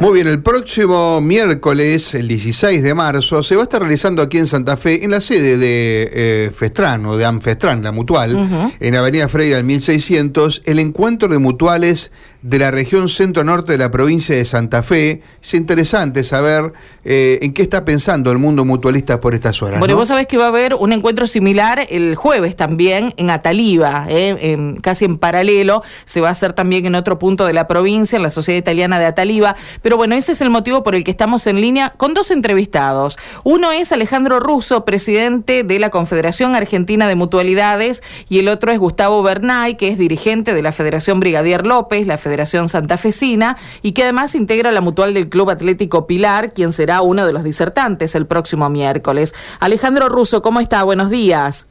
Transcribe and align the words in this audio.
Muy 0.00 0.12
bien, 0.12 0.26
el 0.26 0.42
próximo 0.42 1.18
miércoles, 1.22 2.14
el 2.14 2.28
16 2.28 2.82
de 2.82 2.92
marzo, 2.92 3.42
se 3.42 3.56
va 3.56 3.62
a 3.62 3.64
estar 3.64 3.80
realizando 3.80 4.20
aquí 4.20 4.36
en 4.36 4.46
Santa 4.46 4.76
Fe, 4.76 5.02
en 5.02 5.10
la 5.10 5.22
sede 5.22 5.56
de 5.56 6.10
eh, 6.12 6.50
Festran 6.54 7.06
o 7.06 7.16
de 7.16 7.24
Amfestran, 7.24 7.82
la 7.82 7.90
mutual, 7.90 8.70
en 8.80 8.94
Avenida 8.94 9.28
Freire 9.28 9.56
al 9.56 9.64
1600, 9.64 10.60
el 10.66 10.78
encuentro 10.78 11.28
de 11.28 11.38
mutuales 11.38 12.12
de 12.40 12.58
la 12.60 12.70
región 12.70 13.08
centro-norte 13.08 13.72
de 13.72 13.78
la 13.78 13.90
provincia 13.90 14.34
de 14.36 14.44
Santa 14.44 14.84
Fe. 14.84 15.22
Es 15.42 15.54
interesante 15.54 16.22
saber 16.22 16.72
eh, 17.04 17.40
en 17.42 17.52
qué 17.52 17.62
está 17.62 17.84
pensando 17.84 18.30
el 18.30 18.38
mundo 18.38 18.64
mutualista 18.64 19.18
por 19.18 19.34
estas 19.34 19.60
horas. 19.60 19.80
Bueno, 19.80 19.94
¿no? 19.94 19.98
vos 19.98 20.06
sabés 20.08 20.28
que 20.28 20.36
va 20.36 20.44
a 20.44 20.48
haber 20.48 20.74
un 20.74 20.92
encuentro 20.92 21.26
similar 21.26 21.80
el 21.90 22.14
jueves 22.14 22.54
también 22.54 23.12
en 23.16 23.30
Ataliva, 23.30 24.06
eh, 24.08 24.36
en- 24.40 24.76
casi 24.76 25.04
en 25.04 25.18
paralelo. 25.18 25.82
Se 26.04 26.20
va 26.20 26.28
a 26.28 26.30
hacer 26.30 26.52
también 26.52 26.86
en 26.86 26.94
otro 26.94 27.18
punto 27.18 27.44
de 27.44 27.52
la 27.54 27.66
provincia, 27.66 28.16
en 28.16 28.22
la 28.22 28.30
Sociedad 28.30 28.58
Italiana 28.58 29.00
de 29.00 29.06
Ataliva. 29.06 29.56
Pero 29.82 29.96
bueno, 29.96 30.14
ese 30.14 30.30
es 30.30 30.40
el 30.40 30.50
motivo 30.50 30.84
por 30.84 30.94
el 30.94 31.02
que 31.02 31.10
estamos 31.10 31.44
en 31.48 31.60
línea 31.60 31.94
con 31.96 32.14
dos 32.14 32.30
entrevistados. 32.30 33.18
Uno 33.42 33.72
es 33.72 33.90
Alejandro 33.90 34.38
Russo, 34.38 34.84
presidente 34.84 35.64
de 35.64 35.78
la 35.80 35.90
Confederación 35.90 36.54
Argentina 36.54 37.08
de 37.08 37.16
Mutualidades, 37.16 38.00
y 38.28 38.38
el 38.38 38.48
otro 38.48 38.70
es 38.70 38.78
Gustavo 38.78 39.24
Bernay, 39.24 39.76
que 39.76 39.88
es 39.88 39.98
dirigente 39.98 40.54
de 40.54 40.62
la 40.62 40.70
Federación 40.70 41.18
Brigadier 41.18 41.66
López, 41.66 42.06
la 42.06 42.14
Federación 42.16 42.27
Santafesina, 42.68 43.56
y 43.82 43.92
que 43.92 44.02
además 44.02 44.34
integra 44.34 44.72
la 44.72 44.80
mutual 44.80 45.14
del 45.14 45.28
Club 45.28 45.50
Atlético 45.50 46.06
Pilar, 46.06 46.52
quien 46.52 46.72
será 46.72 47.02
uno 47.02 47.26
de 47.26 47.32
los 47.32 47.44
disertantes 47.44 48.14
el 48.14 48.26
próximo 48.26 48.68
miércoles. 48.70 49.34
Alejandro 49.60 50.08
Russo, 50.08 50.42
¿cómo 50.42 50.60
está? 50.60 50.82
Buenos 50.82 51.10
días. 51.10 51.66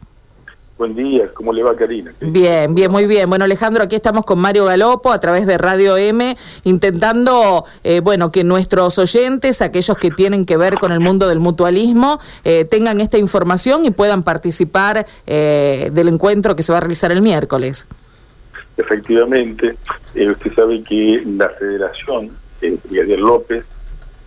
Buen 0.77 0.95
día, 0.95 1.31
¿cómo 1.33 1.51
le 1.53 1.63
va 1.63 1.75
Karina? 1.75 2.13
Bien, 2.21 2.75
bien, 2.75 2.91
muy 2.91 3.07
bien. 3.07 3.27
Bueno, 3.27 3.45
Alejandro, 3.45 3.83
aquí 3.83 3.95
estamos 3.95 4.25
con 4.25 4.37
Mario 4.37 4.65
Galopo 4.65 5.11
a 5.11 5.19
través 5.19 5.47
de 5.47 5.57
Radio 5.57 5.97
M, 5.97 6.37
intentando, 6.65 7.65
eh, 7.83 7.99
bueno, 8.01 8.31
que 8.31 8.43
nuestros 8.43 8.99
oyentes, 8.99 9.63
aquellos 9.63 9.97
que 9.97 10.11
tienen 10.11 10.45
que 10.45 10.55
ver 10.55 10.77
con 10.77 10.91
el 10.91 10.99
mundo 10.99 11.27
del 11.27 11.39
mutualismo, 11.39 12.19
eh, 12.43 12.63
tengan 12.65 13.01
esta 13.01 13.17
información 13.17 13.85
y 13.85 13.89
puedan 13.89 14.21
participar 14.21 15.07
eh, 15.25 15.89
del 15.93 16.09
encuentro 16.09 16.55
que 16.55 16.61
se 16.61 16.71
va 16.71 16.77
a 16.77 16.81
realizar 16.81 17.11
el 17.11 17.23
miércoles. 17.23 17.87
Efectivamente, 18.77 19.75
eh, 20.13 20.29
usted 20.29 20.53
sabe 20.53 20.83
que 20.83 21.23
la 21.25 21.49
federación, 21.49 22.31
Brigadier 22.61 23.19
López, 23.19 23.65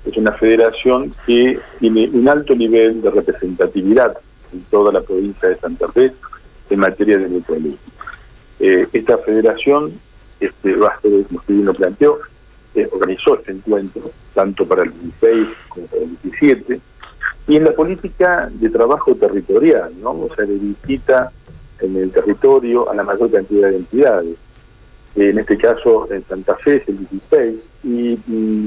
es 0.05 0.17
una 0.17 0.33
federación 0.33 1.13
que 1.27 1.61
tiene 1.79 2.09
un 2.13 2.29
alto 2.29 2.55
nivel 2.55 3.01
de 3.03 3.11
representatividad 3.11 4.17
en 4.53 4.63
toda 4.71 4.93
la 4.93 5.01
provincia 5.03 5.49
de 5.49 5.57
Santa 5.57 5.89
Fe 5.93 6.13
en 6.69 6.79
materia 6.79 7.19
de 7.19 7.29
mutualismo. 7.29 7.79
Eh, 8.59 8.87
esta 8.93 9.19
federación, 9.19 10.01
este, 10.41 10.75
ser, 10.75 10.81
como 11.01 11.39
usted 11.39 11.55
bien 11.55 11.67
lo 11.67 11.75
planteó, 11.75 12.19
eh, 12.75 12.89
organizó 12.93 13.37
este 13.37 13.53
encuentro, 13.53 14.11
tanto 14.35 14.67
para 14.67 14.83
el 14.83 14.93
16 14.93 15.49
como 15.69 15.87
para 15.87 16.03
el 16.03 16.17
17, 16.23 16.81
y 17.49 17.57
en 17.57 17.65
la 17.65 17.73
política 17.73 18.49
de 18.53 18.71
trabajo 18.71 19.15
territorial, 19.15 19.93
¿no? 20.01 20.11
O 20.11 20.31
sea, 20.35 20.45
de 20.45 20.55
visita 20.55 21.33
en 21.83 21.97
el 21.97 22.11
territorio 22.11 22.91
a 22.91 22.95
la 22.95 23.03
mayor 23.03 23.31
cantidad 23.31 23.69
de 23.71 23.77
entidades. 23.77 24.37
En 25.17 25.39
este 25.39 25.57
caso, 25.59 26.07
en 26.13 26.25
Santa 26.27 26.55
Fe 26.57 26.77
es 26.77 26.89
el 26.89 26.99
16, 26.99 27.55
y 27.83 28.19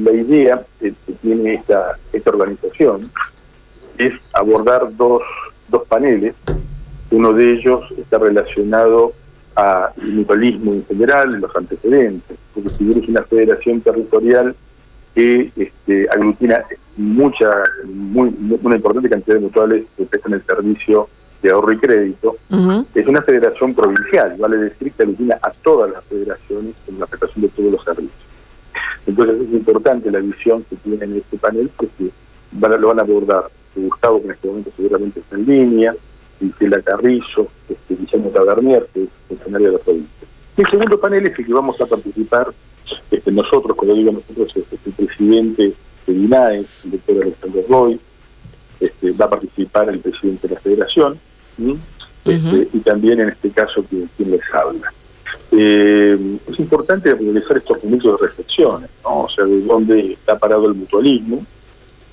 la 0.04 0.12
idea 0.12 0.66
que 0.80 0.94
tiene 1.22 1.54
esta, 1.56 1.98
esta 2.12 2.30
organización 2.32 3.02
es 3.98 4.12
abordar 4.34 4.96
dos, 4.98 5.22
dos 5.70 5.84
paneles. 5.88 6.34
Uno 7.12 7.32
de 7.34 7.52
ellos 7.54 7.84
está 7.98 8.18
relacionado 8.18 9.14
al 9.56 9.92
mutualismo 10.12 10.74
en 10.74 10.86
general, 10.86 11.40
los 11.40 11.56
antecedentes, 11.56 12.38
porque 12.54 12.70
si 12.70 12.84
bien 12.86 13.04
es 13.04 13.10
una 13.10 13.22
federación 13.24 13.82
territorial 13.82 14.56
que 15.14 15.52
este, 15.56 16.08
aglutina 16.10 16.66
mucha, 16.98 17.52
muy- 17.86 18.36
una 18.64 18.76
importante 18.76 19.10
cantidad 19.10 19.36
de 19.36 19.42
mutuales 19.42 19.86
que 19.96 20.06
prestan 20.06 20.34
el 20.34 20.42
servicio 20.44 21.08
de 21.44 21.52
ahorro 21.52 21.74
y 21.74 21.78
crédito, 21.78 22.38
es 22.96 23.06
una 23.08 23.22
federación 23.22 23.74
provincial, 23.76 24.36
vale 24.40 24.58
decir 24.58 24.92
que 24.94 25.04
aglutina 25.04 25.38
a 25.42 25.52
todas 25.52 25.92
las 25.92 26.04
federaciones 26.06 26.74
en 26.88 27.00
la 27.00 27.06
prestación 27.06 27.42
de 27.44 27.50
todos 27.50 27.72
los 27.74 27.84
servicios. 27.84 28.24
Entonces 29.06 29.42
es 29.42 29.52
importante 29.54 30.10
la 30.10 30.20
visión 30.20 30.64
que 30.70 30.76
tienen 30.78 31.12
en 31.12 31.18
este 31.18 31.38
panel 31.38 31.70
porque 31.76 32.10
van 32.54 32.72
a- 32.74 32.78
lo 32.78 32.88
van 32.88 33.00
a 33.00 33.02
abordar 33.04 33.44
Gustavo, 33.76 34.20
que 34.22 34.26
en 34.28 34.32
este 34.32 34.48
momento 34.48 34.72
seguramente 34.78 35.20
está 35.20 35.36
en 35.36 35.46
línea, 35.46 35.96
Gisela 36.40 36.82
Carrizo, 36.82 37.48
este, 37.70 37.96
Guillermo 37.96 38.30
Tabernier, 38.30 38.88
que 38.94 39.04
es 39.04 39.10
funcionario 39.28 39.68
de 39.72 39.78
la 39.78 39.84
provincia. 39.84 40.28
Y 40.58 40.62
el 40.62 40.68
segundo 40.70 41.00
panel 41.00 41.26
es 41.26 41.38
el 41.40 41.46
que 41.46 41.54
vamos 41.54 41.80
a 41.82 41.86
participar 41.86 42.54
este, 43.12 43.32
nosotros, 43.32 43.76
cuando 43.76 43.96
digo 43.96 44.12
nosotros, 44.12 44.54
es 44.56 44.80
el 44.86 44.94
presidente 44.94 45.74
de 46.06 46.14
INAE, 46.14 46.58
el 46.86 46.92
doctor 46.92 47.24
Alexander 47.24 47.66
Roy, 47.70 48.00
este, 48.80 49.12
va 49.14 49.26
a 49.26 49.30
participar 49.30 49.90
el 49.90 50.00
presidente 50.00 50.48
de 50.48 50.54
la 50.56 50.60
federación, 50.62 51.20
¿sí? 51.58 51.78
Este, 52.26 52.70
y 52.74 52.80
también 52.80 53.20
en 53.20 53.30
este 53.30 53.50
caso 53.52 53.84
quien, 53.84 54.10
quien 54.16 54.32
les 54.32 54.42
habla. 54.54 54.92
Eh, 55.52 56.38
es 56.50 56.60
importante 56.60 57.14
realizar 57.14 57.58
estos 57.58 57.84
minutos 57.84 58.20
de 58.20 58.28
reflexiones, 58.28 58.90
¿no? 59.04 59.24
o 59.24 59.30
sea, 59.30 59.46
de 59.46 59.62
dónde 59.62 60.14
está 60.14 60.38
parado 60.40 60.68
el 60.68 60.74
mutualismo, 60.74 61.46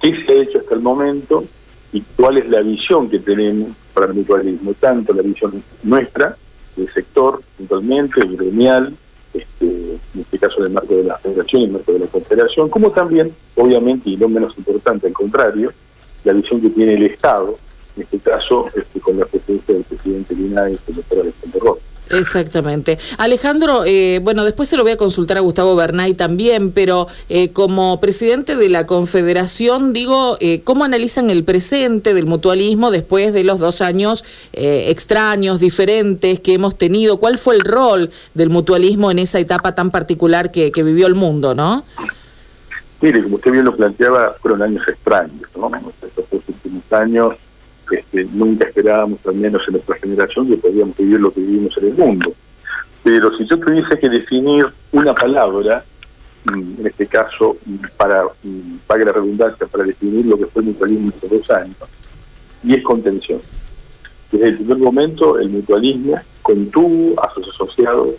qué 0.01 0.25
se 0.25 0.33
ha 0.33 0.43
hecho 0.43 0.59
hasta 0.59 0.75
el 0.75 0.81
momento 0.81 1.45
y 1.93 2.03
cuál 2.17 2.39
es 2.39 2.49
la 2.49 2.61
visión 2.61 3.09
que 3.09 3.19
tenemos 3.19 3.71
para 3.95 4.07
el 4.07 4.15
mutualismo, 4.15 4.75
tanto 4.75 5.13
la 5.13 5.23
visión 5.23 5.63
nuestra, 5.83 6.37
del 6.77 6.93
sector 6.93 7.41
puntualmente, 7.57 8.21
gremial, 8.27 8.95
este, 9.33 9.67
en 9.67 10.21
este 10.21 10.39
caso 10.39 10.63
del 10.63 10.73
marco 10.73 10.95
de 10.95 11.05
la 11.05 11.19
federación 11.19 11.63
y 11.63 11.65
el 11.67 11.71
marco 11.73 11.93
de 11.93 12.01
la 12.01 12.07
confederación, 12.07 12.69
como 12.69 12.91
también, 12.91 13.33
obviamente, 13.57 14.11
y 14.11 14.17
no 14.17 14.29
menos 14.29 14.57
importante, 14.59 15.07
al 15.07 15.13
contrario, 15.13 15.73
la 16.25 16.33
visión 16.33 16.61
que 16.61 16.71
tiene 16.71 16.95
el 16.95 17.05
Estado, 17.05 17.59
en 18.01 18.05
este 18.05 18.19
caso 18.19 18.67
este, 18.75 19.01
con 19.01 19.19
la 19.19 19.27
presidencia 19.27 19.75
del 19.75 19.85
presidente 19.85 20.35
Linares, 20.35 20.79
el 20.89 20.95
doctor 20.95 21.21
Alexander 21.21 21.63
Ross. 21.63 21.79
Exactamente. 22.11 22.99
Alejandro, 23.19 23.85
eh, 23.87 24.19
bueno, 24.21 24.45
después 24.45 24.69
se 24.69 24.77
lo 24.77 24.83
voy 24.83 24.91
a 24.91 24.97
consultar 24.97 25.37
a 25.37 25.41
Gustavo 25.41 25.77
Bernay 25.77 26.15
también, 26.15 26.73
pero 26.73 27.07
eh, 27.29 27.53
como 27.53 28.01
presidente 28.01 28.57
de 28.57 28.69
la 28.69 28.85
Confederación, 28.85 29.93
digo, 29.93 30.37
eh, 30.41 30.63
¿cómo 30.65 30.83
analizan 30.83 31.31
el 31.31 31.45
presente 31.45 32.13
del 32.13 32.27
mutualismo 32.27 32.91
después 32.91 33.33
de 33.33 33.45
los 33.45 33.61
dos 33.61 33.81
años 33.81 34.25
eh, 34.53 34.87
extraños, 34.89 35.61
diferentes 35.61 36.41
que 36.41 36.55
hemos 36.55 36.77
tenido? 36.77 37.19
¿Cuál 37.19 37.39
fue 37.39 37.55
el 37.55 37.61
rol 37.61 38.11
del 38.35 38.51
mutualismo 38.51 39.13
en 39.13 39.21
esa 39.21 39.39
etapa 39.39 39.77
tan 39.77 39.93
particular 39.93 40.51
que, 40.51 40.73
que 40.73 40.83
vivió 40.83 41.07
el 41.07 41.15
mundo, 41.15 41.55
no? 41.55 41.85
Mire, 43.01 43.23
como 43.23 43.37
usted 43.37 43.53
bien 43.53 43.65
lo 43.65 43.77
planteaba, 43.77 44.35
fueron 44.43 44.63
años 44.63 44.83
extraños, 44.89 45.49
¿no? 45.57 45.71
Estos 46.03 46.25
dos 46.31 46.43
últimos 46.49 46.93
años 46.93 47.37
este, 47.91 48.25
nunca 48.33 48.69
esperábamos, 48.69 49.19
al 49.27 49.35
menos 49.35 49.63
en 49.67 49.75
nuestra 49.75 49.97
generación, 49.97 50.49
que 50.49 50.57
podíamos 50.57 50.97
vivir 50.97 51.21
lo 51.21 51.33
que 51.33 51.41
vivimos 51.41 51.77
en 51.79 51.87
el 51.89 51.95
mundo. 51.95 52.33
Pero 53.03 53.37
si 53.37 53.47
yo 53.47 53.59
tuviese 53.59 53.99
que 53.99 54.09
definir 54.09 54.67
una 54.93 55.15
palabra, 55.15 55.85
mm, 56.45 56.81
en 56.81 56.87
este 56.87 57.07
caso, 57.07 57.57
mm, 57.65 57.77
para, 57.97 58.25
mm, 58.43 58.77
pague 58.87 59.05
la 59.05 59.13
redundancia, 59.13 59.67
para 59.67 59.85
definir 59.85 60.27
lo 60.27 60.39
que 60.39 60.47
fue 60.47 60.63
el 60.63 60.69
mutualismo 60.69 61.11
estos 61.11 61.31
dos 61.31 61.51
años, 61.51 61.77
y 62.63 62.75
es 62.75 62.83
contención. 62.83 63.41
Desde 64.31 64.49
el 64.49 64.57
primer 64.57 64.79
momento, 64.79 65.39
el 65.39 65.49
mutualismo 65.49 66.21
contuvo 66.43 67.21
a 67.23 67.33
sus 67.35 67.49
asociados, 67.49 68.11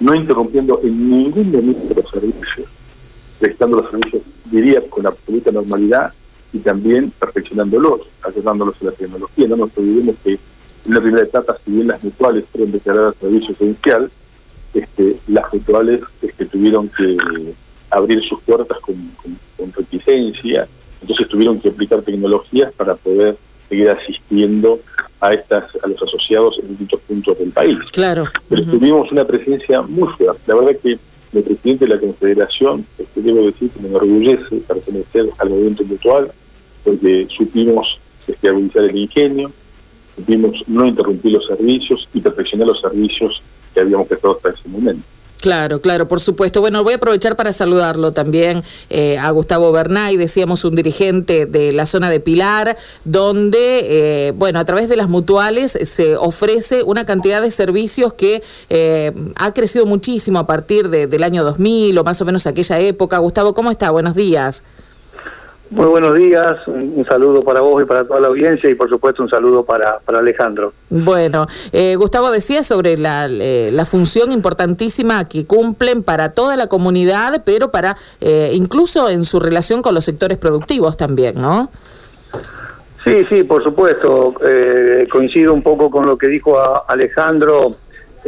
no 0.00 0.14
interrumpiendo 0.14 0.80
en 0.82 1.08
ningún 1.08 1.50
momento 1.50 1.94
los 1.94 2.10
servicios, 2.10 2.68
prestando 3.38 3.78
los 3.78 3.90
servicios, 3.90 4.22
diría, 4.46 4.88
con 4.88 5.06
absoluta 5.06 5.50
normalidad 5.50 6.12
y 6.52 6.58
también 6.58 7.12
perfeccionándolos, 7.18 8.00
ayudándolos 8.22 8.74
a 8.82 8.86
la 8.86 8.92
tecnología. 8.92 9.46
No 9.48 9.56
nos 9.56 9.70
olvidemos 9.76 10.16
que 10.24 10.32
en 10.86 10.94
la 10.94 11.00
primera 11.00 11.24
etapa, 11.24 11.56
si 11.64 11.70
bien 11.72 11.88
las 11.88 12.02
mutuales 12.02 12.44
fueron 12.52 12.72
declaradas 12.72 13.14
servicio 13.20 13.54
esencial, 13.54 14.10
este, 14.74 15.16
las 15.28 15.52
mutuales 15.52 16.00
este, 16.22 16.46
tuvieron 16.46 16.88
que 16.90 17.16
abrir 17.90 18.22
sus 18.28 18.40
puertas 18.42 18.78
con, 18.80 18.94
con- 19.22 19.38
con 19.56 19.72
reticencia, 19.72 20.68
entonces 21.00 21.28
tuvieron 21.28 21.60
que 21.60 21.68
aplicar 21.70 22.02
tecnologías 22.02 22.72
para 22.74 22.94
poder 22.94 23.36
seguir 23.68 23.90
asistiendo 23.90 24.80
a 25.20 25.32
estas 25.32 25.64
a 25.82 25.88
los 25.88 26.00
asociados 26.02 26.58
en 26.60 26.68
distintos 26.68 27.00
puntos 27.08 27.38
del 27.38 27.50
país 27.50 27.78
Claro. 27.90 28.24
pero 28.50 28.62
tuvimos 28.64 29.10
una 29.10 29.24
presencia 29.24 29.80
muy 29.82 30.08
fuerte. 30.12 30.40
La 30.46 30.54
verdad 30.56 30.76
que 30.82 30.98
el 31.32 31.42
presidente 31.42 31.86
de 31.86 31.94
la 31.94 32.00
Confederación, 32.00 32.86
este, 32.98 33.20
debo 33.20 33.46
decir 33.46 33.70
que 33.70 33.80
me 33.80 33.88
enorgullece 33.88 34.56
pertenecer 34.66 35.30
al 35.38 35.50
movimiento 35.50 35.84
mutual, 35.84 36.32
porque 36.84 37.26
supimos 37.28 37.98
este, 38.26 38.48
agudizar 38.48 38.84
el 38.84 38.96
ingenio, 38.96 39.52
supimos 40.14 40.62
no 40.66 40.86
interrumpir 40.86 41.32
los 41.32 41.46
servicios 41.46 42.08
y 42.14 42.20
perfeccionar 42.20 42.68
los 42.68 42.80
servicios 42.80 43.42
que 43.74 43.80
habíamos 43.80 44.08
prestado 44.08 44.36
hasta 44.36 44.50
ese 44.50 44.68
momento. 44.68 45.02
Claro, 45.40 45.80
claro, 45.80 46.08
por 46.08 46.20
supuesto. 46.20 46.60
Bueno, 46.60 46.82
voy 46.82 46.94
a 46.94 46.96
aprovechar 46.96 47.36
para 47.36 47.52
saludarlo 47.52 48.12
también 48.12 48.64
eh, 48.88 49.18
a 49.18 49.30
Gustavo 49.30 49.70
Bernay, 49.70 50.16
decíamos 50.16 50.64
un 50.64 50.74
dirigente 50.74 51.46
de 51.46 51.72
la 51.72 51.86
zona 51.86 52.10
de 52.10 52.20
Pilar, 52.20 52.76
donde, 53.04 54.28
eh, 54.28 54.32
bueno, 54.32 54.58
a 54.58 54.64
través 54.64 54.88
de 54.88 54.96
las 54.96 55.08
mutuales 55.08 55.78
se 55.82 56.16
ofrece 56.16 56.82
una 56.82 57.04
cantidad 57.04 57.42
de 57.42 57.50
servicios 57.50 58.14
que 58.14 58.42
eh, 58.70 59.12
ha 59.36 59.52
crecido 59.52 59.84
muchísimo 59.86 60.38
a 60.38 60.46
partir 60.46 60.88
del 60.88 61.22
año 61.22 61.44
2000 61.44 61.98
o 61.98 62.04
más 62.04 62.20
o 62.20 62.24
menos 62.24 62.46
aquella 62.46 62.78
época. 62.78 63.18
Gustavo, 63.18 63.54
¿cómo 63.54 63.70
está? 63.70 63.90
Buenos 63.90 64.14
días. 64.14 64.64
Muy 65.70 65.86
buenos 65.86 66.14
días, 66.14 66.58
un, 66.68 67.04
saludo 67.08 67.42
para 67.42 67.60
vos 67.60 67.82
y 67.82 67.86
para 67.86 68.04
toda 68.04 68.20
la 68.20 68.28
audiencia 68.28 68.70
y 68.70 68.76
por 68.76 68.88
supuesto 68.88 69.22
un 69.24 69.28
saludo 69.28 69.64
para, 69.64 69.98
para 69.98 70.20
Alejandro. 70.20 70.72
Bueno, 70.90 71.46
eh, 71.72 71.96
Gustavo 71.96 72.30
decía 72.30 72.62
sobre 72.62 72.96
la, 72.96 73.26
eh, 73.26 73.70
la, 73.72 73.84
función 73.84 74.30
importantísima 74.30 75.24
que 75.24 75.44
cumplen 75.44 76.04
para 76.04 76.32
toda 76.32 76.56
la 76.56 76.68
comunidad, 76.68 77.42
pero 77.44 77.72
para 77.72 77.96
eh, 78.20 78.52
incluso 78.54 79.08
en 79.08 79.24
su 79.24 79.40
relación 79.40 79.82
con 79.82 79.94
los 79.94 80.04
sectores 80.04 80.38
productivos 80.38 80.96
también, 80.96 81.34
¿no? 81.40 81.68
Sí, 83.04 83.24
sí, 83.28 83.42
por 83.42 83.62
supuesto. 83.62 84.34
coincido 85.10 85.52
un 85.52 85.62
poco 85.62 85.90
con 85.90 86.06
lo 86.06 86.16
que 86.16 86.26
dijo 86.28 86.58
Alejandro 86.88 87.70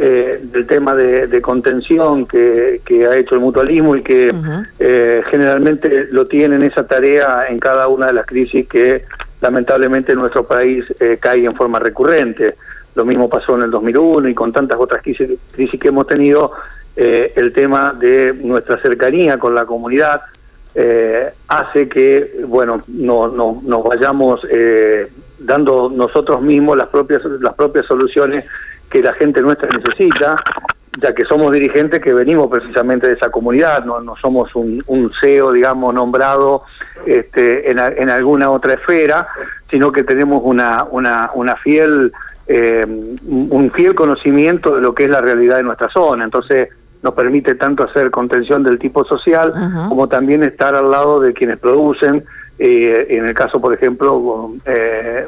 eh, 0.01 0.39
del 0.41 0.65
tema 0.65 0.95
de, 0.95 1.41
contención 1.41 2.25
que, 2.25 2.79
ha 3.05 3.17
hecho 3.17 3.35
el 3.35 3.41
mutualismo 3.41 3.97
y 3.97 4.01
que 4.01 4.31
eh, 4.79 5.21
generalmente 5.29 6.07
lo 6.11 6.25
tienen 6.25 6.63
esa 6.63 6.87
tarea 6.87 7.47
en 7.49 7.59
cada 7.59 7.89
una 7.89 8.07
de 8.07 8.13
las 8.13 8.25
crisis 8.25 8.65
que 8.65 9.03
lamentablemente 9.41 10.15
nuestro 10.15 10.45
país 10.45 10.85
eh, 11.01 11.17
cae 11.19 11.43
en 11.43 11.53
forma 11.53 11.79
recurrente. 11.79 12.55
Lo 12.95 13.03
mismo 13.03 13.27
pasó 13.27 13.57
en 13.57 13.63
el 13.63 13.71
2001 13.71 14.29
y 14.29 14.33
con 14.33 14.53
tantas 14.53 14.79
otras 14.79 15.01
crisis, 15.01 15.37
crisis 15.51 15.77
que 15.77 15.89
hemos 15.89 16.07
tenido, 16.07 16.53
eh, 16.95 17.33
el 17.35 17.51
tema 17.51 17.91
de 17.91 18.33
nuestra 18.41 18.81
cercanía 18.81 19.37
con 19.37 19.53
la 19.53 19.65
comunidad 19.65 20.21
hace 21.49 21.89
que, 21.89 22.39
bueno, 22.47 22.83
no, 22.87 23.27
no, 23.27 23.61
nos 23.65 23.83
vayamos 23.83 24.47
dando 25.39 25.91
nosotros 25.93 26.41
mismos 26.41 26.77
las 26.77 26.87
propias, 26.87 27.21
las 27.41 27.53
propias 27.53 27.85
soluciones 27.85 28.45
que 28.89 29.01
la 29.01 29.13
gente 29.13 29.41
nuestra 29.41 29.69
necesita, 29.69 30.35
ya 31.01 31.13
que 31.13 31.25
somos 31.25 31.51
dirigentes 31.51 32.01
que 32.01 32.13
venimos 32.13 32.49
precisamente 32.49 33.07
de 33.07 33.13
esa 33.13 33.29
comunidad, 33.29 33.85
no, 33.85 34.01
no 34.01 34.15
somos 34.15 34.53
un, 34.55 34.83
un, 34.87 35.11
CEO, 35.19 35.51
digamos, 35.51 35.93
nombrado 35.93 36.63
este, 37.05 37.69
en, 37.69 37.79
en, 37.79 38.09
alguna 38.09 38.49
otra 38.49 38.73
esfera, 38.73 39.27
sino 39.69 39.91
que 39.91 40.03
tenemos 40.03 40.41
una, 40.43 40.85
una, 40.89 41.31
una 41.33 41.55
fiel, 41.55 42.11
eh, 42.47 42.85
un 43.27 43.71
fiel 43.73 43.95
conocimiento 43.95 44.75
de 44.75 44.81
lo 44.81 44.93
que 44.93 45.05
es 45.05 45.09
la 45.09 45.21
realidad 45.21 45.57
de 45.57 45.63
nuestra 45.63 45.89
zona. 45.89 46.23
Entonces, 46.23 46.69
nos 47.01 47.13
permite 47.13 47.55
tanto 47.55 47.83
hacer 47.83 48.11
contención 48.11 48.63
del 48.63 48.77
tipo 48.77 49.05
social 49.05 49.53
como 49.87 50.07
también 50.07 50.43
estar 50.43 50.75
al 50.75 50.91
lado 50.91 51.19
de 51.19 51.33
quienes 51.33 51.57
producen, 51.57 52.25
eh, 52.57 53.07
en 53.09 53.25
el 53.25 53.33
caso, 53.33 53.61
por 53.61 53.73
ejemplo, 53.73 54.51
eh, 54.65 55.27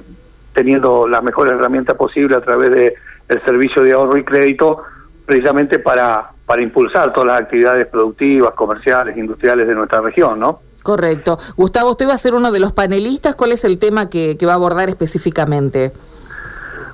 teniendo 0.54 1.08
la 1.08 1.22
mejor 1.22 1.48
herramienta 1.48 1.94
posible 1.94 2.36
a 2.36 2.42
través 2.42 2.72
de 2.72 2.96
el 3.32 3.42
servicio 3.46 3.82
de 3.82 3.94
ahorro 3.94 4.18
y 4.18 4.24
crédito 4.24 4.84
precisamente 5.26 5.80
para, 5.80 6.32
para 6.46 6.62
impulsar 6.62 7.14
todas 7.14 7.28
las 7.28 7.42
actividades 7.42 7.88
productivas, 7.88 8.54
comerciales, 8.54 9.16
industriales 9.16 9.68
de 9.68 9.74
nuestra 9.74 10.02
región, 10.02 10.40
¿no? 10.40 10.60
Correcto. 10.84 11.40
Gustavo, 11.56 11.92
usted 11.92 12.10
va 12.10 12.14
a 12.14 12.18
ser 12.18 12.34
uno 12.34 12.52
de 12.52 12.60
los 12.60 12.74
panelistas. 12.74 13.36
¿Cuál 13.36 13.54
es 13.54 13.64
el 13.64 13.80
tema 13.80 14.10
que, 14.10 14.38
va 14.46 14.52
a 14.52 14.56
abordar 14.56 14.90
específicamente? 14.90 15.94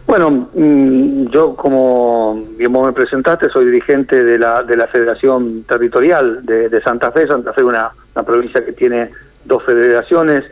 Bueno, 0.06 0.50
mm, 0.54 1.28
yo 1.30 1.56
como 1.56 2.46
bien 2.56 2.72
vos 2.72 2.86
me 2.86 2.94
presentaste, 2.94 3.50
soy 3.50 3.66
dirigente 3.66 4.24
de 4.24 4.38
la, 4.38 4.62
de 4.62 4.78
la 4.78 4.88
Federación 4.88 5.64
Territorial 5.64 6.46
de, 6.46 6.82
Santa 6.82 7.12
Fe. 7.12 7.28
Santa 7.28 7.52
Fe 7.52 7.62
es 7.62 7.68
una, 7.68 7.92
una 8.16 8.24
provincia 8.24 8.64
que 8.64 8.74
tiene 8.74 9.10
dos 9.46 9.64
federaciones, 9.64 10.44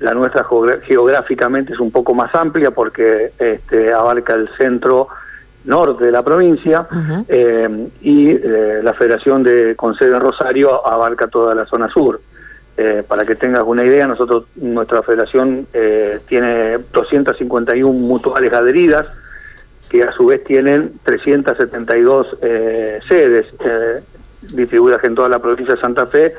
la 0.00 0.14
nuestra 0.14 0.46
geográficamente 0.82 1.74
es 1.74 1.78
un 1.78 1.90
poco 1.90 2.14
más 2.14 2.34
amplia 2.34 2.70
porque 2.70 3.32
este, 3.38 3.92
abarca 3.92 4.34
el 4.34 4.48
centro 4.56 5.08
norte 5.64 6.04
de 6.06 6.12
la 6.12 6.22
provincia 6.22 6.86
eh, 7.28 7.88
y 8.00 8.28
eh, 8.30 8.80
la 8.82 8.94
Federación 8.94 9.42
de 9.42 9.74
con 9.76 9.94
sede 9.94 10.14
en 10.14 10.20
Rosario 10.20 10.86
abarca 10.86 11.28
toda 11.28 11.54
la 11.54 11.66
zona 11.66 11.88
sur. 11.88 12.20
Eh, 12.76 13.02
para 13.06 13.26
que 13.26 13.34
tengas 13.34 13.64
una 13.66 13.84
idea, 13.84 14.06
nosotros 14.06 14.46
nuestra 14.56 15.02
federación 15.02 15.66
tiene 16.26 16.78
251 16.92 17.92
mutuales 17.92 18.52
adheridas 18.52 19.06
que 19.90 20.02
a 20.02 20.12
su 20.12 20.26
vez 20.26 20.44
tienen 20.44 20.92
372 21.02 22.38
sedes 23.06 23.54
distribuidas 24.54 25.04
en 25.04 25.14
toda 25.14 25.28
la 25.28 25.40
provincia 25.40 25.74
de 25.74 25.80
Santa 25.80 26.06
Fe 26.06 26.34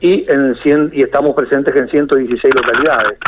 y 0.00 0.24
en 0.30 0.54
100, 0.54 0.92
y 0.94 1.02
estamos 1.02 1.34
presentes 1.34 1.74
en 1.74 1.88
116 1.88 2.54
localidades. 2.54 3.18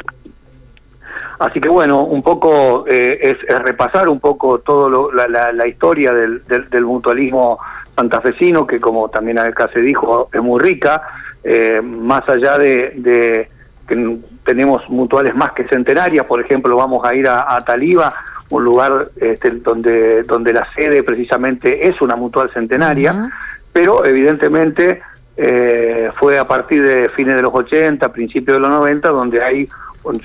Así 1.40 1.58
que 1.58 1.70
bueno, 1.70 2.04
un 2.04 2.22
poco 2.22 2.84
eh, 2.86 3.18
es, 3.22 3.62
repasar 3.62 4.10
un 4.10 4.20
poco 4.20 4.58
toda 4.58 5.10
la, 5.26 5.52
la, 5.52 5.66
historia 5.66 6.12
del, 6.12 6.42
del, 6.44 6.84
mutualismo 6.84 7.58
santafesino, 7.96 8.66
que 8.66 8.78
como 8.78 9.08
también 9.08 9.38
acá 9.38 9.70
se 9.72 9.80
dijo, 9.80 10.28
es 10.30 10.42
muy 10.42 10.60
rica, 10.60 11.00
eh, 11.42 11.80
más 11.82 12.28
allá 12.28 12.58
de, 12.58 13.48
que 13.88 14.18
tenemos 14.44 14.86
mutuales 14.90 15.34
más 15.34 15.52
que 15.52 15.66
centenarias, 15.66 16.26
por 16.26 16.42
ejemplo, 16.42 16.76
vamos 16.76 17.06
a 17.06 17.14
ir 17.14 17.26
a, 17.26 17.58
Taliba, 17.64 18.12
un 18.50 18.62
lugar 18.62 19.08
este, 19.16 19.50
donde, 19.50 20.24
donde 20.24 20.52
la 20.52 20.70
sede 20.74 21.02
precisamente 21.02 21.88
es 21.88 22.02
una 22.02 22.16
mutual 22.16 22.50
centenaria, 22.52 23.30
pero 23.72 24.04
evidentemente 24.04 25.00
eh, 25.38 26.10
fue 26.18 26.38
a 26.38 26.46
partir 26.46 26.82
de 26.82 27.08
fines 27.08 27.34
de 27.34 27.40
los 27.40 27.54
80, 27.54 28.12
principios 28.12 28.56
de 28.56 28.60
los 28.60 28.68
90, 28.68 29.08
donde 29.08 29.42
hay 29.42 29.66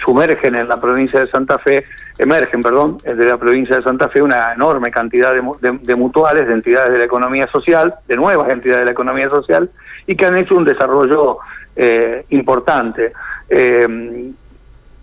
sumergen 0.03 0.55
en 0.55 0.67
la 0.67 0.79
provincia 0.79 1.19
de 1.19 1.27
Santa 1.27 1.57
Fe, 1.57 1.85
emergen, 2.17 2.61
perdón, 2.61 2.97
de 3.03 3.25
la 3.25 3.37
provincia 3.37 3.75
de 3.75 3.81
Santa 3.81 4.09
Fe 4.09 4.21
una 4.21 4.53
enorme 4.53 4.91
cantidad 4.91 5.33
de, 5.33 5.95
mutuales, 5.95 6.47
de 6.47 6.53
entidades 6.53 6.91
de 6.91 6.99
la 6.99 7.03
economía 7.05 7.47
social, 7.47 7.95
de 8.07 8.15
nuevas 8.15 8.49
entidades 8.49 8.81
de 8.81 8.85
la 8.85 8.91
economía 8.91 9.29
social, 9.29 9.69
y 10.07 10.15
que 10.15 10.25
han 10.25 10.37
hecho 10.37 10.55
un 10.55 10.65
desarrollo 10.65 11.39
eh, 11.75 12.25
importante. 12.29 13.13
Eh, 13.49 14.31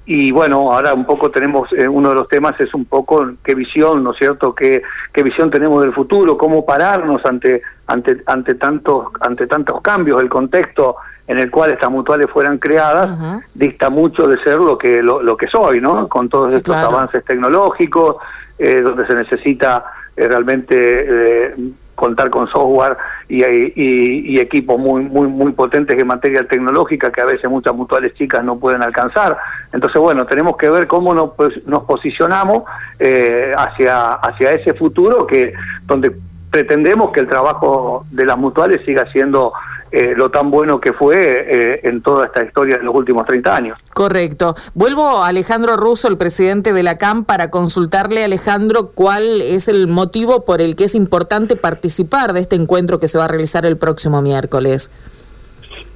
y 0.05 0.33
bueno, 0.33 0.73
ahora 0.73 0.95
un 0.95 1.07
poco 1.07 1.31
tenemos, 1.31 1.73
eh, 1.73 1.87
uno 1.87 2.09
de 2.09 2.15
los 2.17 2.29
temas 2.29 2.59
es 2.61 2.75
un 2.75 2.87
poco 2.87 3.31
qué 3.45 3.55
visión, 3.55 4.03
¿no 4.03 4.13
es 4.13 4.19
cierto?, 4.19 4.53
qué, 4.55 4.83
qué 5.13 5.23
visión 5.23 5.51
tenemos 5.51 5.81
del 5.83 5.93
futuro, 5.93 6.37
cómo 6.37 6.67
pararnos 6.67 7.25
ante, 7.25 7.63
ante, 7.87 8.21
ante, 8.27 8.55
tantos, 8.57 9.07
ante 9.21 9.47
tantos 9.47 9.81
cambios, 9.81 10.21
el 10.21 10.29
contexto 10.29 10.97
en 11.27 11.39
el 11.39 11.51
cual 11.51 11.71
estas 11.73 11.91
mutuales 11.91 12.29
fueran 12.31 12.59
creadas 12.59 13.43
dista 13.55 13.91
mucho 13.91 14.27
de 14.27 14.39
ser 14.43 14.59
lo 14.59 14.77
que, 14.77 15.03
lo, 15.03 15.23
lo 15.23 15.37
que 15.37 15.47
soy, 15.47 15.81
¿no?, 15.81 16.09
con 16.09 16.29
todos 16.29 16.55
estos 16.55 16.77
avances 16.77 17.25
tecnológicos, 17.25 18.17
eh, 18.59 18.81
donde 18.81 19.07
se 19.07 19.15
necesita 19.15 19.85
eh, 20.17 20.29
realmente 20.29 21.55
contar 21.95 22.31
con 22.31 22.49
software 22.49 22.97
y, 23.29 23.45
y, 23.45 24.41
equipos 24.41 24.79
muy 24.79 25.03
muy 25.05 25.29
muy 25.29 25.53
potentes 25.53 25.97
en 25.97 26.07
materia 26.07 26.47
tecnológica 26.49 27.13
que 27.13 27.21
a 27.21 27.27
veces 27.27 27.49
muchas 27.49 27.75
mutuales 27.75 28.15
chicas 28.15 28.43
no 28.43 28.59
pueden 28.59 28.83
alcanzar. 28.83 29.39
Entonces, 29.73 30.01
bueno, 30.01 30.27
tenemos 30.27 30.57
que 30.57 30.69
ver 30.69 30.89
cómo 30.89 31.15
nos, 31.15 31.35
pues, 31.35 31.65
nos 31.67 31.85
posicionamos 31.85 32.65
eh, 32.99 33.53
hacia, 33.57 34.15
hacia 34.15 34.53
ese 34.53 34.75
futuro 34.75 35.27
que 35.27 35.55
donde 35.87 36.13
pretendemos 36.51 37.13
que 37.13 37.21
el 37.21 37.29
trabajo 37.29 38.05
de 38.11 38.27
las 38.27 38.37
mutuales 38.37 38.81
siga 38.85 39.07
siendo 39.13 39.53
eh, 39.93 40.15
lo 40.17 40.31
tan 40.31 40.51
bueno 40.51 40.81
que 40.81 40.95
fue 40.95 41.17
eh, 41.19 41.81
en 41.83 42.01
toda 42.01 42.25
esta 42.25 42.43
historia 42.43 42.79
de 42.79 42.83
los 42.83 42.95
últimos 42.95 43.27
30 43.27 43.55
años. 43.55 43.79
Correcto. 43.93 44.55
Vuelvo 44.73 45.19
a 45.19 45.29
Alejandro 45.29 45.77
Russo, 45.77 46.09
el 46.09 46.17
presidente 46.17 46.73
de 46.73 46.83
la 46.83 46.97
CAM, 46.97 47.27
para 47.27 47.51
consultarle, 47.51 48.25
Alejandro, 48.25 48.93
cuál 48.95 49.43
es 49.43 49.69
el 49.69 49.89
motivo 49.89 50.47
por 50.47 50.63
el 50.63 50.77
que 50.77 50.85
es 50.85 50.95
importante 50.95 51.57
participar 51.57 52.33
de 52.33 52.41
este 52.41 52.57
encuentro 52.57 53.01
que 53.01 53.07
se 53.07 53.19
va 53.19 53.27
a 53.27 53.29
realizar 53.29 53.67
el 53.67 53.77
próximo 53.77 54.23
miércoles. 54.23 54.91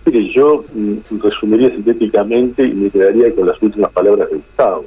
Mire, 0.05 0.29
yo 0.31 0.63
mm, 0.75 1.19
resumiría 1.23 1.71
sintéticamente 1.71 2.65
y 2.65 2.75
me 2.75 2.91
quedaría 2.91 3.35
con 3.35 3.47
las 3.49 3.63
últimas 3.63 3.91
palabras 3.93 4.29
del 4.29 4.41
Estado. 4.41 4.85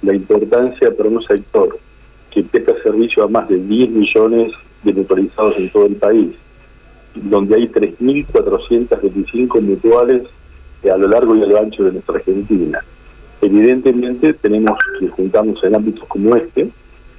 La 0.00 0.14
importancia 0.14 0.90
para 0.96 1.10
un 1.10 1.22
sector 1.22 1.78
que 2.30 2.42
presta 2.42 2.72
servicio 2.82 3.22
a 3.22 3.28
más 3.28 3.46
de 3.50 3.58
10 3.58 3.90
millones 3.90 4.52
de 4.82 4.94
motorizados 4.94 5.58
en 5.58 5.70
todo 5.70 5.84
el 5.84 5.96
país 5.96 6.30
donde 7.14 7.56
hay 7.56 7.68
3.425 7.68 9.60
mutuales 9.60 10.22
a 10.88 10.96
lo 10.96 11.08
largo 11.08 11.36
y 11.36 11.42
a 11.42 11.46
lo 11.46 11.58
ancho 11.58 11.84
de 11.84 11.92
nuestra 11.92 12.16
Argentina. 12.16 12.82
Evidentemente 13.42 14.34
tenemos 14.34 14.78
que 14.98 15.08
juntarnos 15.08 15.62
en 15.64 15.74
ámbitos 15.74 16.04
como 16.08 16.36
este 16.36 16.68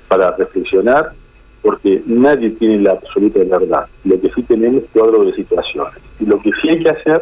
para 0.07 0.35
reflexionar, 0.35 1.11
porque 1.61 2.01
nadie 2.05 2.51
tiene 2.51 2.79
la 2.79 2.91
absoluta 2.91 3.39
verdad. 3.39 3.87
Lo 4.03 4.19
que 4.19 4.31
sí 4.31 4.43
tenemos 4.43 4.83
es 4.83 4.89
cuadro 4.91 5.25
de 5.25 5.33
situaciones. 5.33 5.99
Y 6.19 6.25
lo 6.25 6.39
que 6.39 6.51
sí 6.61 6.69
hay 6.69 6.83
que 6.83 6.89
hacer 6.89 7.21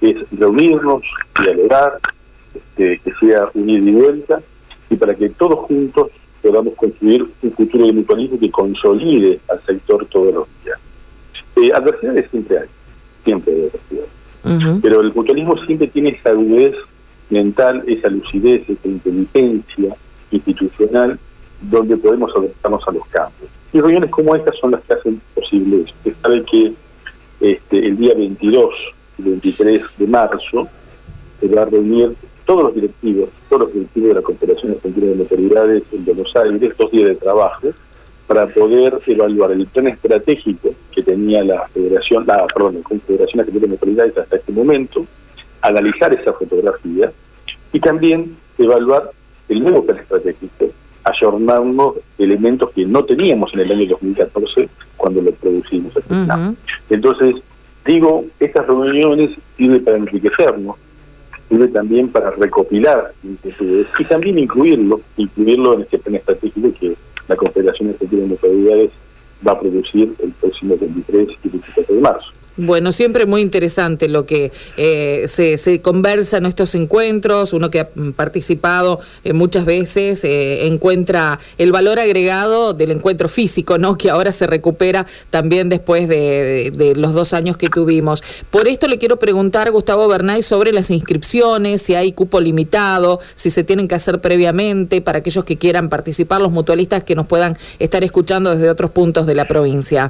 es 0.00 0.16
reunirnos, 0.32 1.02
dialogar, 1.42 1.98
este, 2.54 2.98
que 2.98 3.14
sea 3.14 3.48
un 3.54 3.68
ida 3.68 3.90
y 3.90 3.92
vuelta, 3.92 4.42
y 4.90 4.96
para 4.96 5.14
que 5.14 5.30
todos 5.30 5.60
juntos 5.60 6.10
podamos 6.42 6.74
construir 6.74 7.26
un 7.42 7.52
futuro 7.52 7.86
de 7.86 7.92
mutualismo 7.92 8.38
que 8.38 8.50
consolide 8.50 9.40
al 9.48 9.60
sector 9.62 10.06
todos 10.06 10.34
los 10.34 10.48
días. 10.62 10.78
Eh, 11.64 11.72
adversidades 11.74 12.30
siempre 12.30 12.58
hay, 12.58 12.66
siempre 13.24 13.54
hay 13.54 13.60
adversidades. 13.60 14.80
Pero 14.82 15.00
el 15.00 15.14
mutualismo 15.14 15.56
siempre 15.64 15.86
tiene 15.88 16.10
esa 16.10 16.30
agudez 16.30 16.74
mental, 17.30 17.82
esa 17.86 18.08
lucidez, 18.08 18.68
esa 18.68 18.86
inteligencia 18.86 19.96
institucional 20.30 21.18
donde 21.62 21.96
podemos 21.96 22.30
adaptarnos 22.36 22.86
a 22.86 22.92
los 22.92 23.06
cambios. 23.06 23.50
Y 23.72 23.80
reuniones 23.80 24.10
como 24.10 24.36
estas 24.36 24.58
son 24.58 24.72
las 24.72 24.82
que 24.82 24.92
hacen 24.92 25.20
posible 25.34 25.82
eso. 25.82 25.94
Usted 26.04 26.14
sabe 26.20 26.44
que 26.44 26.72
este, 27.40 27.86
el 27.86 27.96
día 27.96 28.14
22 28.14 28.74
y 29.18 29.22
23 29.22 29.82
de 29.96 30.06
marzo 30.06 30.68
se 31.40 31.48
va 31.48 31.62
a 31.62 31.64
reunir 31.64 32.14
todos 32.44 32.64
los 32.64 32.74
directivos, 32.74 33.30
todos 33.48 33.62
los 33.62 33.72
directivos 33.72 34.08
de 34.08 34.14
la 34.14 34.22
Confederación 34.22 34.72
Argentina 34.72 35.06
de 35.06 35.20
Autoridades 35.20 35.82
en 35.92 36.04
Buenos 36.04 36.36
Aires, 36.36 36.76
dos 36.76 36.90
días 36.90 37.08
de 37.08 37.16
trabajo, 37.16 37.68
para 38.26 38.46
poder 38.46 39.00
evaluar 39.06 39.52
el 39.52 39.66
plan 39.66 39.88
estratégico 39.88 40.74
que 40.92 41.02
tenía 41.02 41.44
la 41.44 41.68
Federación, 41.68 42.24
la, 42.26 42.46
perdón, 42.46 42.76
la 42.76 42.82
Confederación 42.82 43.40
Argentina 43.40 43.66
de 43.66 43.72
Autoridades 43.72 44.18
hasta 44.18 44.36
este 44.36 44.52
momento, 44.52 45.04
analizar 45.60 46.12
esa 46.14 46.32
fotografía 46.32 47.12
y 47.72 47.80
también 47.80 48.36
evaluar 48.58 49.10
el 49.48 49.62
nuevo 49.62 49.84
plan 49.84 49.98
estratégico, 49.98 50.70
ayornarnos 51.04 51.94
elementos 52.18 52.70
que 52.70 52.86
no 52.86 53.04
teníamos 53.04 53.52
en 53.54 53.60
el 53.60 53.72
año 53.72 53.88
2014 53.90 54.68
cuando 54.96 55.20
lo 55.20 55.32
producimos. 55.32 55.92
Entonces, 56.88 57.36
digo, 57.84 58.24
estas 58.40 58.66
reuniones 58.66 59.30
sirven 59.56 59.84
para 59.84 59.98
enriquecernos, 59.98 60.76
sirve 61.48 61.68
también 61.68 62.08
para 62.08 62.30
recopilar 62.30 63.12
inquietudes 63.22 63.86
y 63.98 64.04
también 64.04 64.38
incluirlo, 64.38 65.00
incluirlo 65.18 65.74
en 65.74 65.82
este 65.82 65.98
plan 65.98 66.14
estratégico 66.16 66.72
que 66.80 66.96
la 67.28 67.36
Confederación 67.36 67.90
Argentina 67.90 68.24
de 68.24 68.30
Autoridades 68.30 68.90
va 69.46 69.52
a 69.52 69.60
producir 69.60 70.14
el 70.22 70.30
próximo 70.32 70.76
23 70.76 71.28
y 71.44 71.48
24 71.48 71.94
de 71.94 72.00
marzo. 72.00 72.30
Bueno, 72.56 72.92
siempre 72.92 73.26
muy 73.26 73.40
interesante 73.40 74.08
lo 74.08 74.26
que 74.26 74.52
eh, 74.76 75.26
se, 75.26 75.80
conversa 75.80 76.36
en 76.36 76.46
estos 76.46 76.76
encuentros. 76.76 77.52
Uno 77.52 77.68
que 77.68 77.80
ha 77.80 77.88
participado 78.14 79.00
eh, 79.24 79.32
muchas 79.32 79.64
veces 79.64 80.22
eh, 80.22 80.68
encuentra 80.68 81.40
el 81.58 81.72
valor 81.72 81.98
agregado 81.98 82.72
del 82.72 82.92
encuentro 82.92 83.28
físico, 83.28 83.76
¿no? 83.76 83.98
Que 83.98 84.08
ahora 84.08 84.30
se 84.30 84.46
recupera 84.46 85.04
también 85.30 85.68
después 85.68 86.06
de, 86.06 86.94
los 86.96 87.12
dos 87.12 87.34
años 87.34 87.56
que 87.56 87.68
tuvimos. 87.68 88.22
Por 88.50 88.68
esto 88.68 88.86
le 88.86 88.98
quiero 88.98 89.18
preguntar, 89.18 89.72
Gustavo 89.72 90.06
Bernay, 90.06 90.44
sobre 90.44 90.72
las 90.72 90.90
inscripciones, 90.90 91.82
si 91.82 91.96
hay 91.96 92.12
cupo 92.12 92.40
limitado, 92.40 93.18
si 93.34 93.50
se 93.50 93.64
tienen 93.64 93.88
que 93.88 93.96
hacer 93.96 94.20
previamente 94.20 95.00
para 95.00 95.18
aquellos 95.18 95.44
que 95.44 95.56
quieran 95.56 95.88
participar, 95.88 96.40
los 96.40 96.52
mutualistas 96.52 97.02
que 97.02 97.16
nos 97.16 97.26
puedan 97.26 97.58
estar 97.80 98.04
escuchando 98.04 98.50
desde 98.50 98.70
otros 98.70 98.92
puntos 98.92 99.26
de 99.26 99.34
la 99.34 99.48
provincia. 99.48 100.08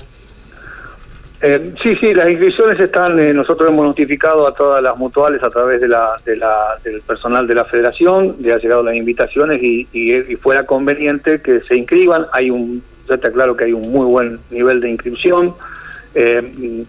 Eh, 1.40 1.74
sí, 1.82 1.96
sí, 1.96 2.14
las 2.14 2.30
inscripciones 2.30 2.80
están, 2.80 3.18
eh, 3.20 3.34
nosotros 3.34 3.68
hemos 3.68 3.84
notificado 3.86 4.46
a 4.46 4.54
todas 4.54 4.82
las 4.82 4.96
mutuales 4.96 5.42
a 5.42 5.50
través 5.50 5.80
de 5.80 5.88
la, 5.88 6.12
de 6.24 6.36
la, 6.36 6.78
del 6.82 7.00
personal 7.02 7.46
de 7.46 7.54
la 7.54 7.64
federación, 7.64 8.36
le 8.40 8.52
ha 8.52 8.58
llegado 8.58 8.82
las 8.82 8.94
invitaciones 8.94 9.62
y, 9.62 9.86
y, 9.92 10.36
fuera 10.36 10.64
conveniente 10.64 11.42
que 11.42 11.60
se 11.60 11.76
inscriban. 11.76 12.26
Hay 12.32 12.50
un, 12.50 12.82
ya 13.08 13.16
está 13.16 13.30
claro 13.30 13.56
que 13.56 13.64
hay 13.64 13.72
un 13.72 13.90
muy 13.92 14.06
buen 14.06 14.38
nivel 14.50 14.80
de 14.80 14.90
inscripción. 14.90 15.54
Eh, 16.14 16.84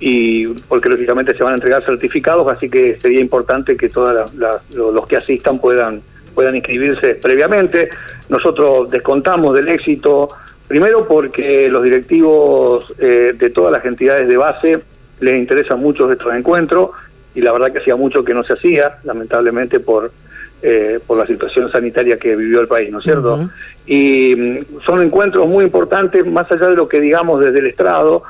y 0.00 0.46
porque 0.68 0.88
lógicamente 0.88 1.36
se 1.36 1.42
van 1.42 1.54
a 1.54 1.56
entregar 1.56 1.82
certificados, 1.82 2.46
así 2.48 2.68
que 2.68 3.00
sería 3.00 3.18
importante 3.18 3.76
que 3.76 3.88
todos 3.88 4.30
los 4.72 5.06
que 5.08 5.16
asistan 5.16 5.58
puedan 5.58 6.02
puedan 6.38 6.54
inscribirse 6.54 7.16
previamente. 7.16 7.90
Nosotros 8.28 8.88
descontamos 8.90 9.56
del 9.56 9.66
éxito 9.66 10.28
Primero 10.68 11.08
porque 11.08 11.68
los 11.70 11.82
directivos 11.82 12.94
eh, 12.98 13.34
de 13.34 13.50
todas 13.50 13.72
las 13.72 13.84
entidades 13.86 14.28
de 14.28 14.36
base 14.36 14.80
les 15.20 15.38
interesan 15.38 15.80
mucho 15.80 16.10
estos 16.12 16.32
encuentros 16.34 16.90
y 17.34 17.40
la 17.40 17.52
verdad 17.52 17.72
que 17.72 17.78
hacía 17.78 17.96
mucho 17.96 18.22
que 18.22 18.34
no 18.34 18.44
se 18.44 18.52
hacía, 18.52 18.98
lamentablemente 19.04 19.80
por, 19.80 20.12
eh, 20.62 21.00
por 21.06 21.16
la 21.16 21.26
situación 21.26 21.72
sanitaria 21.72 22.18
que 22.18 22.36
vivió 22.36 22.60
el 22.60 22.68
país, 22.68 22.90
¿no 22.90 22.98
es 22.98 23.04
cierto? 23.04 23.48
Y 23.86 24.34
mm, 24.36 24.80
son 24.84 25.02
encuentros 25.02 25.48
muy 25.48 25.64
importantes, 25.64 26.26
más 26.26 26.50
allá 26.52 26.68
de 26.68 26.76
lo 26.76 26.86
que 26.86 27.00
digamos 27.00 27.40
desde 27.40 27.60
el 27.60 27.66
estrado, 27.66 28.22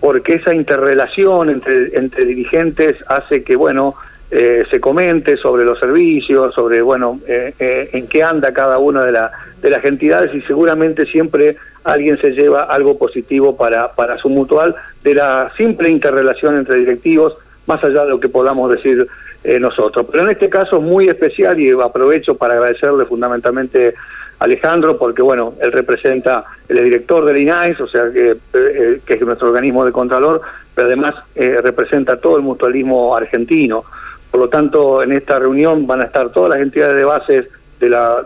porque 0.00 0.34
esa 0.34 0.54
interrelación 0.54 1.48
entre, 1.48 1.96
entre 1.96 2.26
dirigentes 2.26 2.96
hace 3.08 3.42
que, 3.42 3.56
bueno, 3.56 3.94
eh, 4.30 4.64
se 4.70 4.80
comente 4.80 5.36
sobre 5.36 5.64
los 5.64 5.78
servicios, 5.78 6.54
sobre, 6.54 6.82
bueno, 6.82 7.20
en 7.26 8.06
qué 8.08 8.22
anda 8.22 8.52
cada 8.52 8.78
una 8.78 9.04
de, 9.04 9.12
la, 9.12 9.30
de 9.62 9.70
las 9.70 9.84
entidades 9.84 10.34
y 10.34 10.40
seguramente 10.42 11.06
siempre 11.06 11.56
alguien 11.84 12.18
se 12.18 12.32
lleva 12.32 12.64
algo 12.64 12.98
positivo 12.98 13.56
para, 13.56 13.92
para 13.92 14.18
su 14.18 14.28
mutual 14.28 14.74
de 15.04 15.14
la 15.14 15.52
simple 15.56 15.88
interrelación 15.88 16.56
entre 16.56 16.76
directivos, 16.76 17.36
más 17.66 17.82
allá 17.84 18.04
de 18.04 18.10
lo 18.10 18.20
que 18.20 18.28
podamos 18.28 18.70
decir 18.70 19.06
eh, 19.44 19.60
nosotros. 19.60 20.06
Pero 20.10 20.24
en 20.24 20.30
este 20.30 20.48
caso 20.48 20.78
es 20.78 20.82
muy 20.82 21.08
especial 21.08 21.60
y 21.60 21.70
aprovecho 21.70 22.36
para 22.36 22.54
agradecerle 22.54 23.04
fundamentalmente 23.04 23.94
a 24.40 24.44
Alejandro, 24.44 24.98
porque 24.98 25.22
bueno, 25.22 25.54
él 25.60 25.70
representa, 25.70 26.44
el 26.68 26.82
director 26.82 27.24
del 27.24 27.38
INAIS, 27.38 27.80
o 27.80 27.86
sea, 27.86 28.10
que, 28.12 28.36
eh, 28.54 29.00
que 29.06 29.14
es 29.14 29.20
nuestro 29.20 29.48
organismo 29.48 29.84
de 29.84 29.92
contralor, 29.92 30.40
pero 30.74 30.88
además 30.88 31.14
eh, 31.36 31.60
representa 31.62 32.20
todo 32.20 32.36
el 32.36 32.42
mutualismo 32.42 33.16
argentino. 33.16 33.84
Por 34.30 34.40
lo 34.40 34.48
tanto, 34.48 35.02
en 35.02 35.12
esta 35.12 35.38
reunión 35.38 35.86
van 35.86 36.00
a 36.00 36.04
estar 36.04 36.30
todas 36.30 36.50
las 36.50 36.60
entidades 36.60 36.96
de 36.96 37.04
bases 37.04 37.46
de 37.80 37.90
la, 37.90 38.24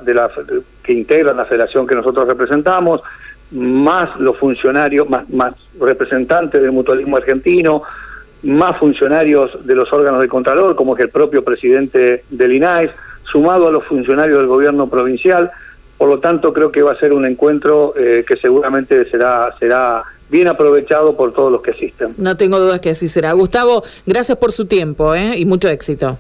que 0.83 0.93
integran 0.93 1.37
la 1.37 1.45
federación 1.45 1.87
que 1.87 1.95
nosotros 1.95 2.27
representamos, 2.27 3.03
más 3.53 4.19
los 4.21 4.37
funcionarios, 4.37 5.09
más, 5.09 5.55
representantes 5.81 6.61
del 6.61 6.73
mutualismo 6.73 7.17
argentino, 7.17 7.83
más 8.43 8.77
funcionarios 8.79 9.67
de 9.67 9.75
los 9.75 9.93
órganos 9.93 10.21
de 10.21 10.29
Contralor, 10.29 10.77
como 10.77 10.95
es 10.95 11.01
el 11.01 11.11
propio 11.11 11.45
presidente 11.45 12.25
del 12.31 12.53
INAES, 12.53 12.91
sumado 13.25 13.69
a 13.69 13.73
los 13.73 13.85
funcionarios 13.85 14.39
del 14.39 14.47
gobierno 14.47 14.89
provincial. 14.89 15.51
Por 15.99 16.09
lo 16.09 16.19
tanto, 16.19 16.53
creo 16.53 16.73
que 16.73 16.83
va 16.83 16.93
a 16.93 16.97
ser 16.97 17.13
un 17.13 17.27
encuentro 17.27 17.93
eh, 17.97 18.25
que 18.27 18.37
seguramente 18.37 19.05
será, 19.11 19.55
será 19.59 20.03
bien 20.31 20.49
aprovechado 20.49 21.17
por 21.17 21.33
todos 21.33 21.51
los 21.53 21.63
que 21.63 21.73
asisten. 21.73 22.15
No 22.17 22.37
tengo 22.37 22.59
dudas 22.59 22.81
que 22.81 22.91
así 22.91 23.09
será. 23.09 23.33
Gustavo, 23.33 23.83
gracias 24.07 24.39
por 24.39 24.53
su 24.53 24.67
tiempo 24.67 25.15
¿eh? 25.15 25.37
y 25.37 25.45
mucho 25.45 25.69
éxito. 25.69 26.19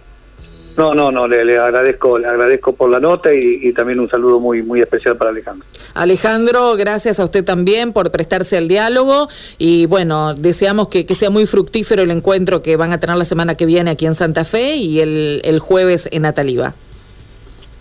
No, 0.76 0.94
no, 0.94 1.10
no, 1.10 1.26
le, 1.26 1.58
agradezco, 1.58 2.18
le 2.18 2.26
agradezco 2.26 2.72
por 2.72 2.90
la 2.90 3.00
nota 3.00 3.34
y, 3.34 3.72
también 3.72 4.00
un 4.00 4.08
saludo 4.08 4.40
muy, 4.40 4.62
muy 4.62 4.80
especial 4.80 5.16
para 5.16 5.30
Alejandro. 5.30 5.66
Alejandro, 5.94 6.76
gracias 6.76 7.20
a 7.20 7.24
usted 7.24 7.44
también 7.44 7.92
por 7.92 8.10
prestarse 8.10 8.56
al 8.56 8.68
diálogo 8.68 9.28
y 9.58 9.86
bueno, 9.86 10.34
deseamos 10.34 10.88
que, 10.88 11.04
sea 11.14 11.28
muy 11.28 11.44
fructífero 11.44 12.02
el 12.02 12.10
encuentro 12.10 12.62
que 12.62 12.76
van 12.76 12.92
a 12.92 13.00
tener 13.00 13.16
la 13.16 13.24
semana 13.24 13.56
que 13.56 13.66
viene 13.66 13.90
aquí 13.90 14.06
en 14.06 14.14
Santa 14.14 14.44
Fe 14.44 14.76
y 14.76 15.00
el, 15.00 15.40
el 15.44 15.58
jueves 15.58 16.08
en 16.12 16.24
Ataliba. 16.24 16.74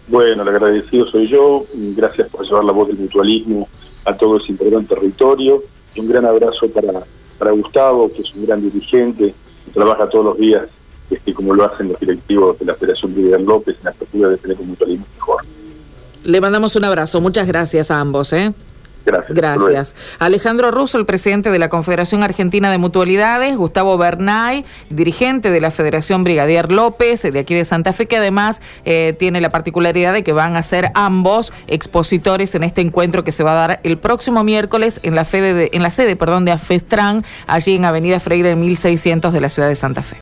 Bueno, 0.08 0.42
el 0.42 0.50
agradecido 0.50 1.06
soy 1.06 1.28
yo, 1.28 1.66
gracias 1.96 2.28
por 2.30 2.46
llevar 2.46 2.66
la 2.66 2.72
voz 2.72 2.88
del 2.88 2.98
mutualismo 2.98 3.70
a 4.04 4.18
todo 4.18 4.38
ese 4.38 4.52
importante 4.52 4.96
territorio 4.96 5.64
un 5.98 6.08
gran 6.08 6.26
abrazo 6.26 6.70
para, 6.70 7.04
para 7.38 7.52
Gustavo, 7.52 8.12
que 8.12 8.22
es 8.22 8.34
un 8.36 8.46
gran 8.46 8.62
dirigente, 8.62 9.34
que 9.66 9.72
trabaja 9.72 10.10
todos 10.10 10.26
los 10.26 10.38
días 10.38 10.64
este, 11.10 11.34
como 11.34 11.56
lo 11.56 11.66
hacen 11.66 11.90
los 11.90 12.00
directivos 12.00 12.60
de 12.60 12.66
la 12.66 12.76
Federación 12.76 13.16
Miguel 13.16 13.44
López 13.44 13.76
en 13.80 13.86
la 13.86 13.92
apertura 13.92 14.30
de 14.30 14.38
tener 14.38 14.60
un 14.60 14.68
mutualismo 14.68 15.06
mejor. 15.16 15.42
Le 16.24 16.42
mandamos 16.42 16.76
un 16.76 16.86
abrazo, 16.86 17.20
muchas 17.22 17.48
gracias 17.48 17.90
a 17.90 18.00
ambos. 18.00 18.34
¿eh? 18.34 18.54
Gracias. 19.30 19.96
Alejandro 20.20 20.72
Russo, 20.72 20.98
el 20.98 21.06
presidente 21.06 21.52
de 21.52 21.60
la 21.60 21.70
Confederación 21.70 22.24
Argentina 22.24 22.72
de 22.72 22.78
Mutualidades, 22.78 23.56
Gustavo 23.58 23.98
Bernay, 23.98 24.66
dirigente 24.90 25.52
de 25.52 25.62
la 25.62 25.72
Federación 25.72 26.24
Brigadier 26.24 26.72
López, 26.72 27.22
de 27.22 27.40
aquí 27.40 27.56
de 27.56 27.66
Santa 27.66 27.94
Fe, 27.94 28.06
que 28.06 28.18
además 28.18 28.62
eh, 28.86 29.16
tiene 29.18 29.42
la 29.42 29.50
particularidad 29.50 30.14
de 30.14 30.24
que 30.24 30.34
van 30.34 30.56
a 30.56 30.64
ser 30.64 30.92
ambos 30.94 31.54
expositores 31.68 32.56
en 32.56 32.64
este 32.64 32.82
encuentro 32.82 33.24
que 33.24 33.32
se 33.32 33.44
va 33.44 33.52
a 33.52 33.68
dar 33.68 33.80
el 33.84 33.98
próximo 33.98 34.44
miércoles 34.44 35.00
en 35.04 35.16
la, 35.16 35.28
en 35.32 35.84
la 35.84 35.90
sede 35.90 36.16
perdón, 36.16 36.46
de 36.46 36.52
Afestran, 36.52 37.24
allí 37.48 37.76
en 37.76 37.86
Avenida 37.86 38.20
Freire 38.20 38.56
1600 38.56 39.34
de 39.34 39.42
la 39.42 39.50
ciudad 39.50 39.68
de 39.68 39.76
Santa 39.76 40.04
Fe. 40.04 40.18